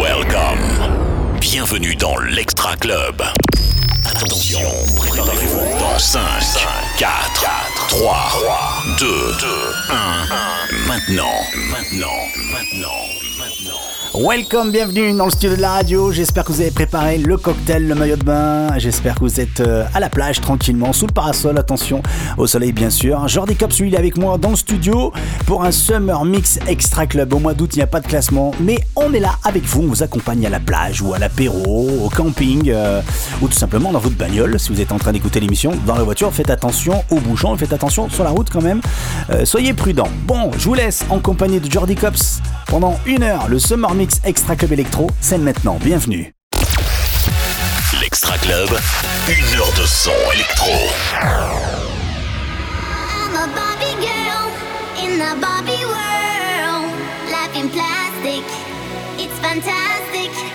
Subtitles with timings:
[0.00, 1.38] Welcome.
[1.40, 3.22] Bienvenue dans l'Extra Club.
[4.06, 6.20] Attention, préparez-vous dans 5,
[6.96, 7.10] 4,
[7.88, 9.06] 3, 2,
[9.90, 10.86] 1.
[10.86, 12.16] Maintenant, maintenant,
[12.50, 13.04] maintenant,
[13.38, 13.87] maintenant.
[14.20, 16.10] Welcome, bienvenue dans le studio de la radio.
[16.10, 18.76] J'espère que vous avez préparé le cocktail, le maillot de bain.
[18.76, 21.56] J'espère que vous êtes euh, à la plage tranquillement, sous le parasol.
[21.56, 22.02] Attention
[22.36, 23.28] au soleil, bien sûr.
[23.28, 25.12] Jordi Cops, lui, il est avec moi dans le studio
[25.46, 27.32] pour un Summer Mix Extra Club.
[27.32, 29.82] Au mois d'août, il n'y a pas de classement, mais on est là avec vous.
[29.82, 33.00] On vous accompagne à la plage ou à l'apéro, au camping euh,
[33.40, 34.58] ou tout simplement dans votre bagnole.
[34.58, 37.72] Si vous êtes en train d'écouter l'émission dans la voiture, faites attention aux bouchons, faites
[37.72, 38.80] attention sur la route quand même.
[39.30, 40.10] Euh, soyez prudents.
[40.26, 43.46] Bon, je vous laisse en compagnie de Jordi Cops pendant une heure.
[43.48, 45.78] Le Summer Mix Extra Club Electro, c'est maintenant.
[45.82, 46.32] Bienvenue.
[48.00, 48.70] L'Extra Club,
[49.28, 50.72] une heure de son électro.
[53.20, 54.50] I'm a Barbie girl
[55.02, 56.92] in the Barbie world.
[57.30, 58.44] Life in plastic,
[59.18, 60.47] it's fantastic.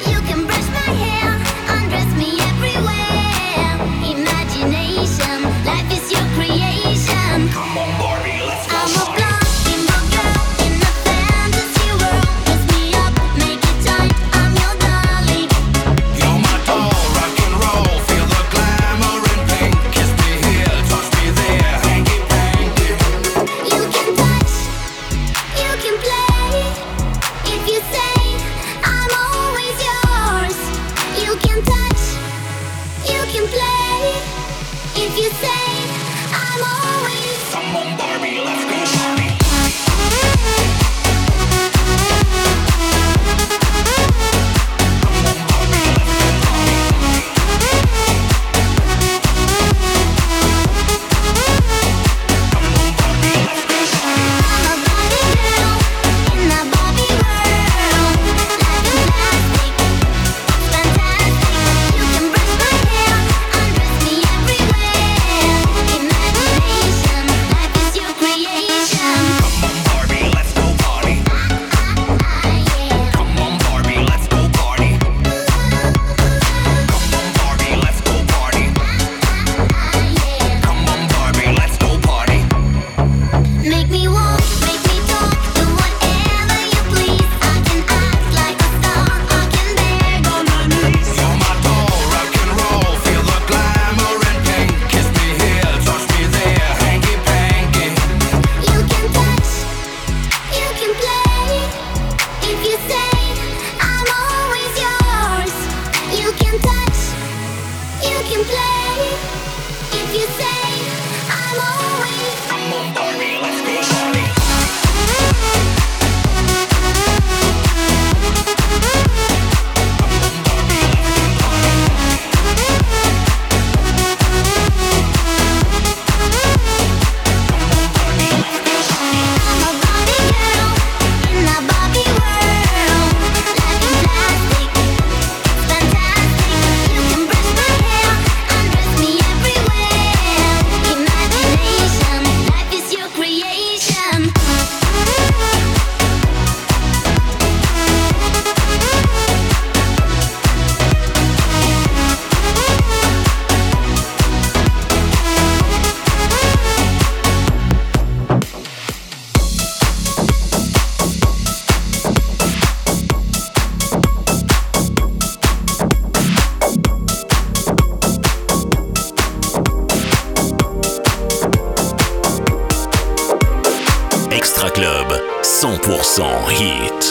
[176.16, 177.03] 桑热。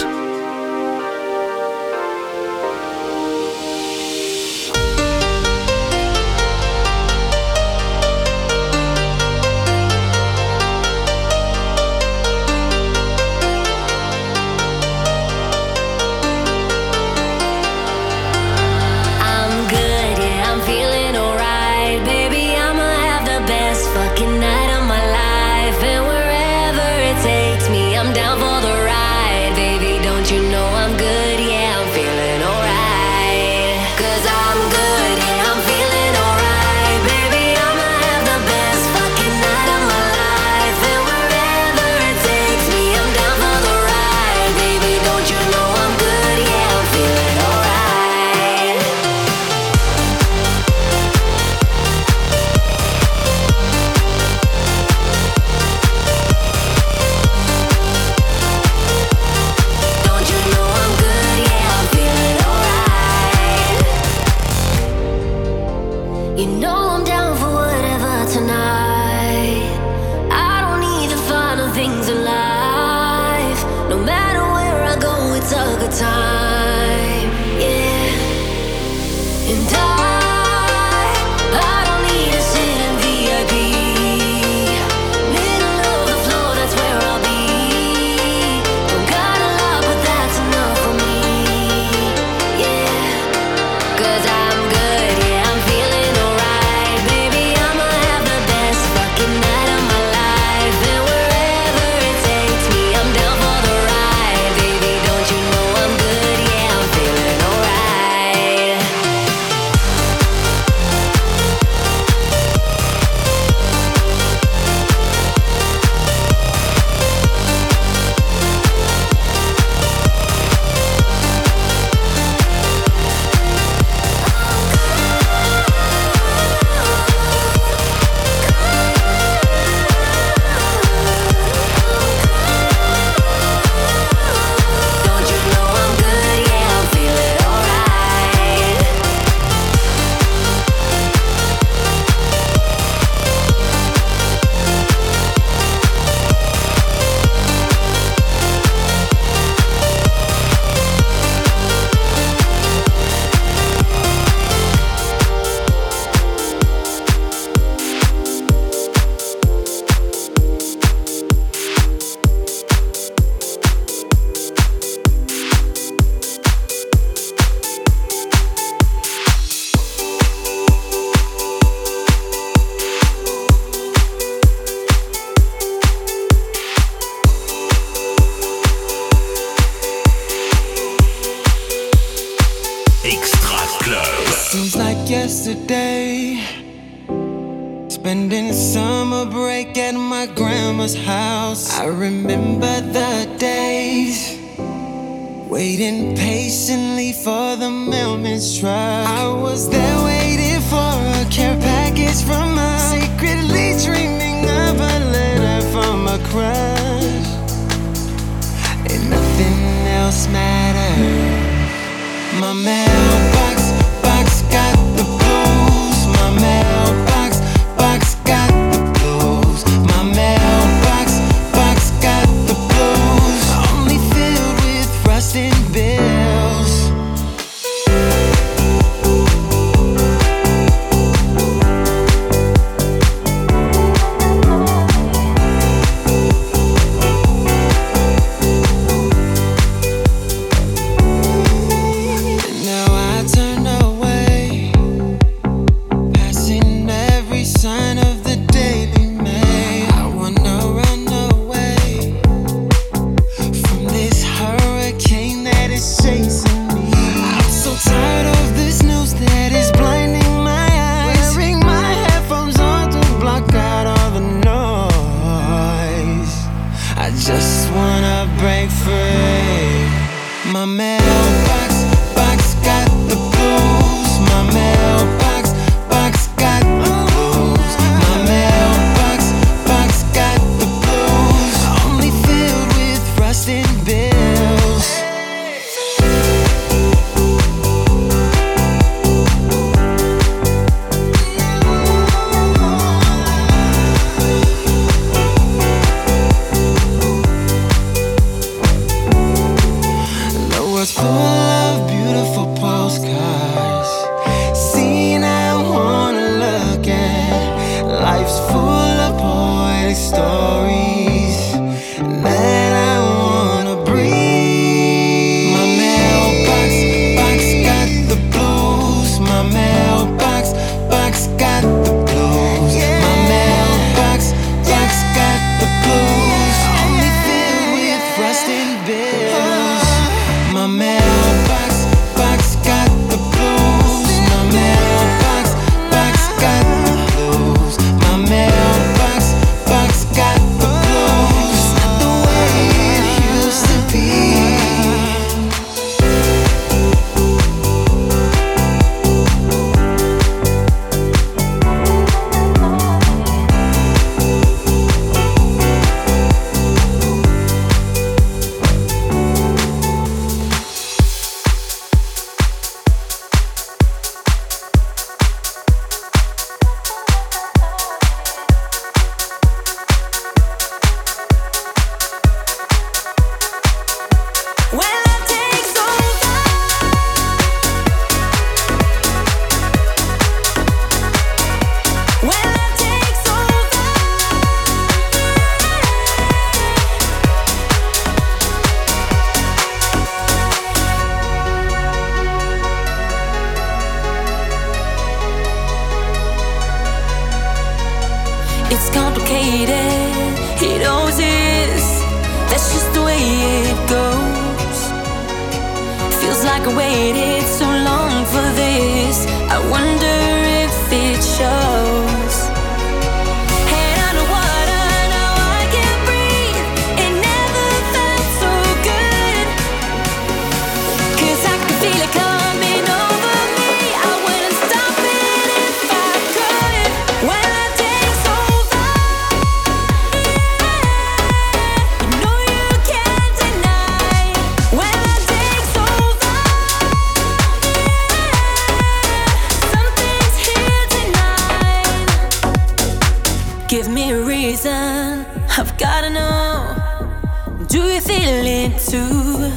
[448.93, 449.51] Too?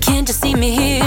[0.00, 1.03] Can't you see me here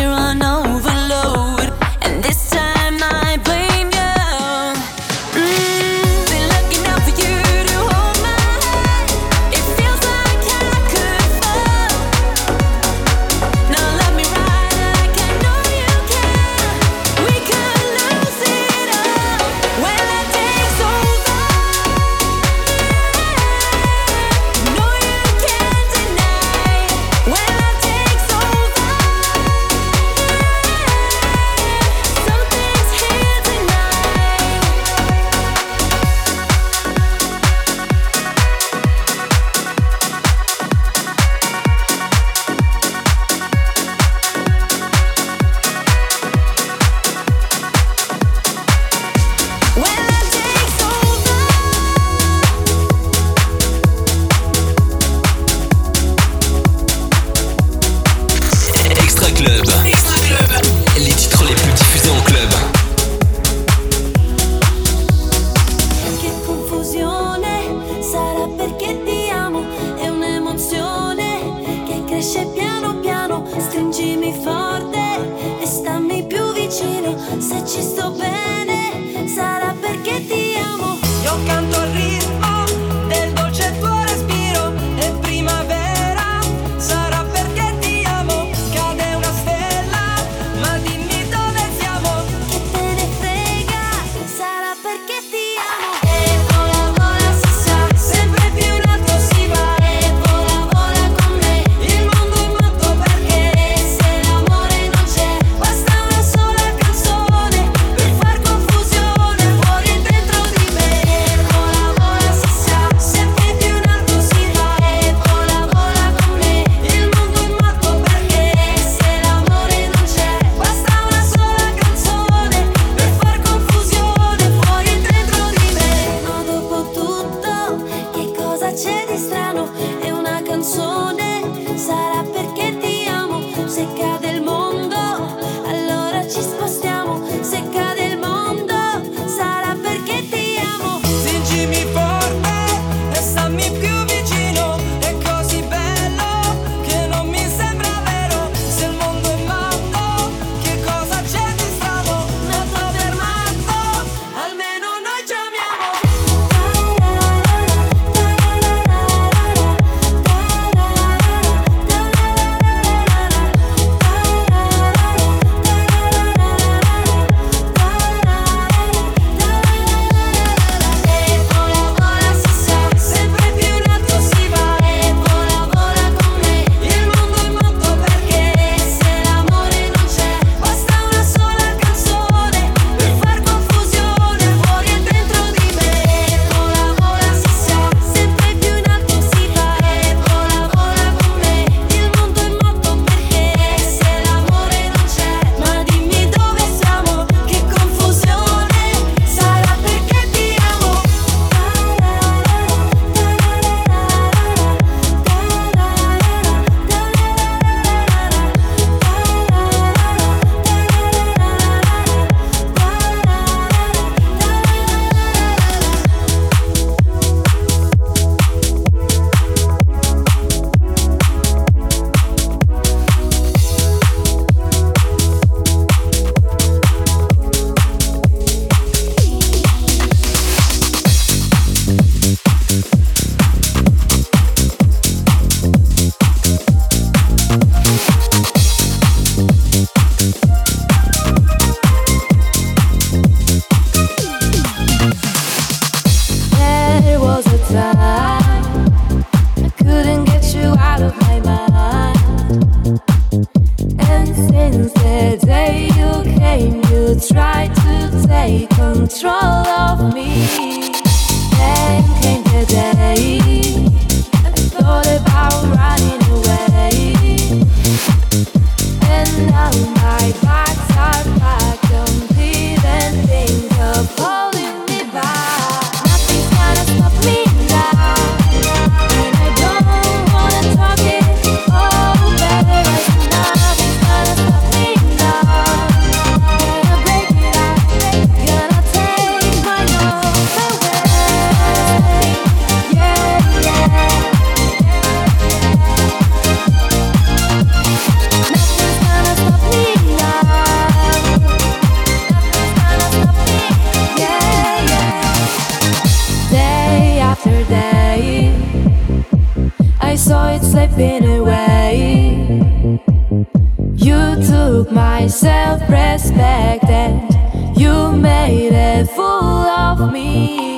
[319.97, 320.76] For me.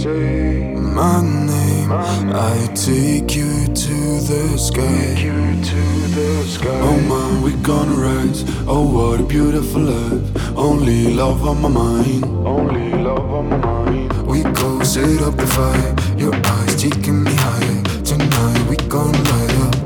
[0.00, 1.88] say my name.
[1.88, 2.32] My name.
[2.34, 3.96] I take you to
[4.30, 4.80] the sky.
[4.80, 5.82] Take you to
[6.16, 6.80] the sky.
[6.88, 8.44] Oh my, we gonna rise.
[8.66, 10.56] Oh what a beautiful life.
[10.56, 12.24] Only love on my mind.
[12.24, 14.12] Only love on my mind.
[14.26, 15.92] We go set up the fire.
[16.16, 17.82] Your eyes taking me higher.
[18.10, 19.76] Tonight we gon' light up.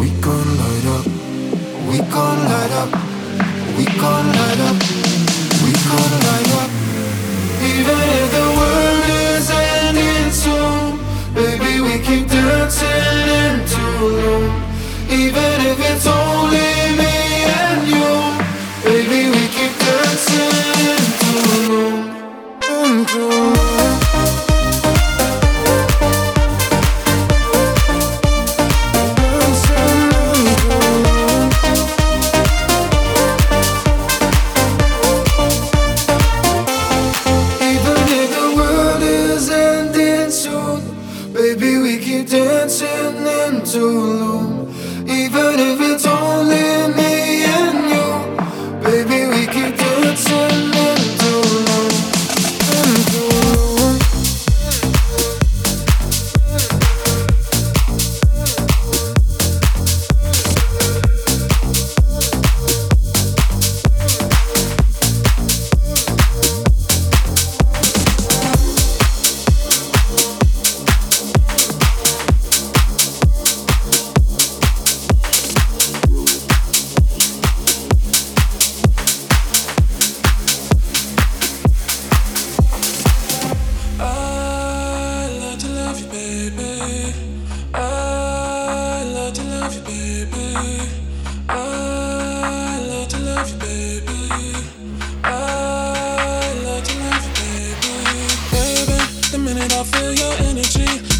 [0.00, 1.06] We gon' light up.
[1.88, 2.90] We gon' light up.
[3.78, 4.35] We gon'
[12.78, 14.52] turn into a loop,
[15.10, 16.15] even if it's.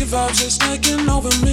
[0.06, 1.52] Vibes just taking over me.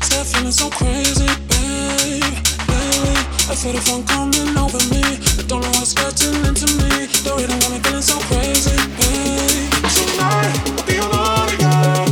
[0.00, 2.24] Start feeling so crazy, babe.
[2.64, 3.14] Baby,
[3.50, 5.04] I feel the phone coming over me.
[5.36, 7.04] I don't know what's getting into me.
[7.20, 9.72] The rhythm got me feeling so crazy, babe.
[9.92, 12.08] Tonight, I'll be alone again.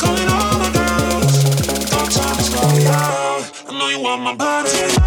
[0.00, 1.44] Calling all my girls.
[1.90, 3.44] Don't time to slow out.
[3.68, 4.99] I know you want my body.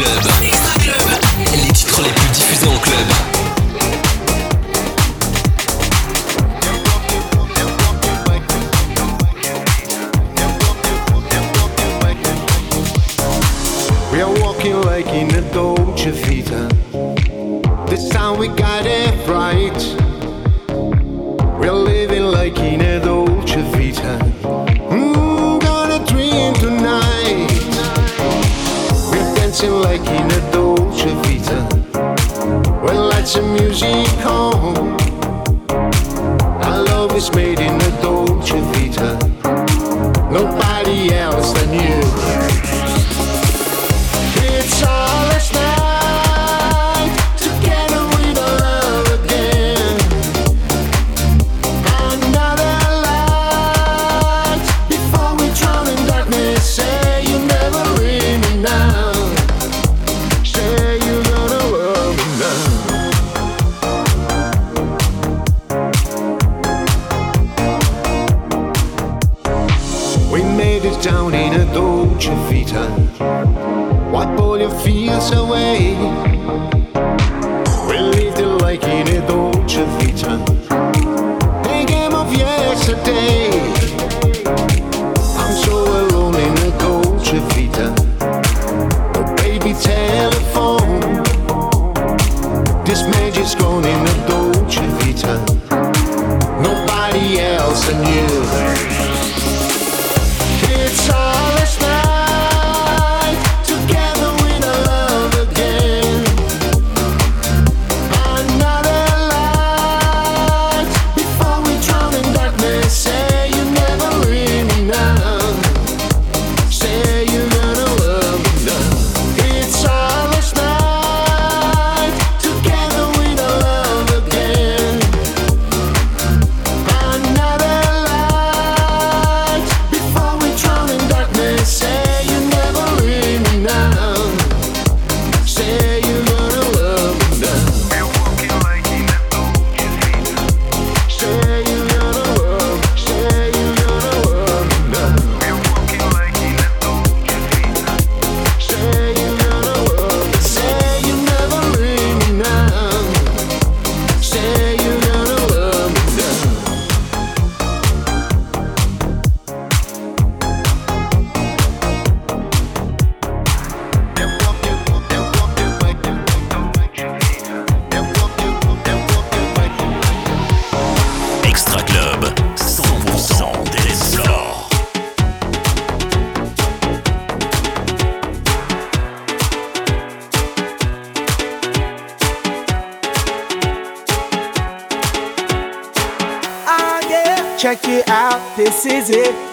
[0.00, 0.49] Club.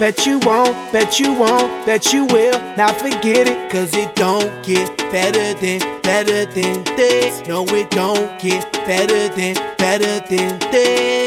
[0.08, 2.58] Bet you won't, bet you won't, bet you will.
[2.78, 7.46] Now forget it, cause it don't get better than, better than this.
[7.46, 11.27] No, it don't get better than, better than this.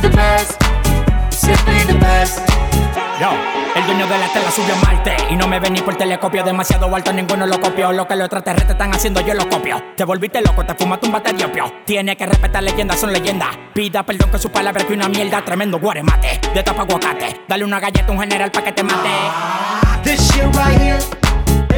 [0.00, 0.62] The best,
[1.30, 2.40] simply the best.
[3.20, 3.28] Yo,
[3.76, 6.42] el dueño de la tela subió a Marte Y no me ven ni por telescopio.
[6.42, 7.92] Demasiado alto, ninguno lo copió.
[7.92, 9.82] Lo que los extraterrestres están haciendo, yo lo copio.
[9.94, 11.70] Te volviste loco, te fumaste un bate de opio.
[11.84, 13.50] Tiene que respetar leyendas, son leyendas.
[13.74, 17.78] Pida perdón que su palabra que una mierda Tremendo guaremate, de tapa aguacate Dale una
[17.78, 19.10] galleta a un general pa' que te mate.
[20.02, 21.19] This shit right here,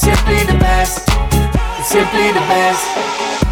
[0.00, 1.02] Simply the best.
[1.78, 3.49] It's simply the best.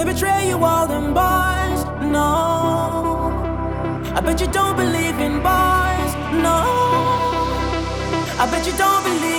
[0.00, 3.28] They betray you all them boys, no.
[4.16, 6.64] I bet you don't believe in boys, no.
[8.42, 9.29] I bet you don't believe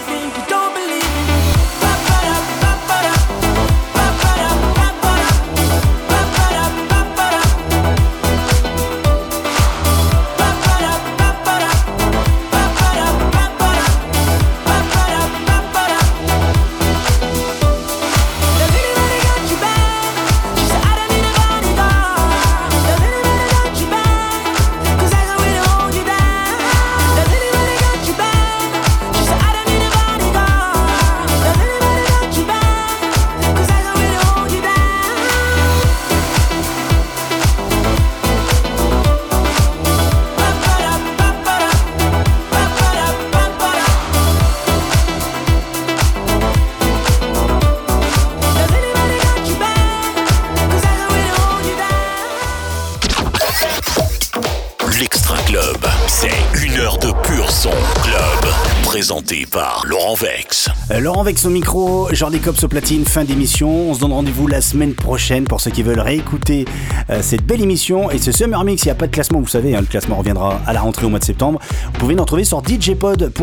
[61.31, 63.89] Euh, au micro, Jordi Cops au platine, fin d'émission.
[63.89, 66.65] On se donne rendez-vous la semaine prochaine pour ceux qui veulent réécouter
[67.09, 68.11] euh, cette belle émission.
[68.11, 70.17] Et ce Summer Mix, il n'y a pas de classement, vous savez, hein, le classement
[70.17, 71.59] reviendra à la rentrée au mois de septembre.
[71.85, 73.39] Vous pouvez nous retrouver sur djpod.fr,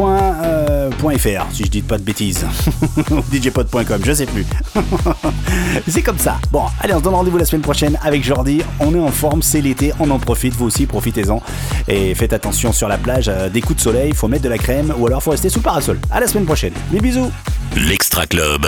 [1.52, 2.44] si je dis pas de bêtises.
[3.32, 4.44] djpod.com, je sais plus.
[5.88, 6.38] c'est comme ça.
[6.50, 8.60] Bon, allez, on se donne rendez-vous la semaine prochaine avec Jordi.
[8.80, 11.40] On est en forme, c'est l'été, on en profite, vous aussi, profitez-en.
[11.88, 14.58] Et faites attention sur la plage, euh, des coups de soleil, faut mettre de la
[14.58, 15.98] crème ou alors faut rester sous parasol.
[16.10, 16.74] À la semaine prochaine.
[16.92, 17.30] Mes bisous.
[17.76, 18.66] L'Extra Club,